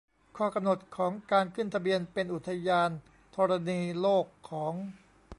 [0.37, 2.89] ข้อกำหนดของการขึ้นทะเบียนเป็นอุทยาน
[3.35, 4.73] ธรณีโลกของ